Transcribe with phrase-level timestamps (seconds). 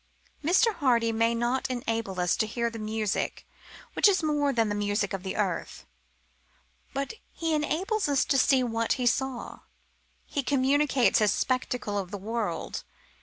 [0.43, 0.73] Mr.
[0.73, 3.45] Hardy may not enable us to hear the music
[3.93, 5.85] which is more than the music of the earth,
[6.91, 9.59] but he enables us to see what he saw.
[10.25, 12.83] He communicates his spectacle of the world.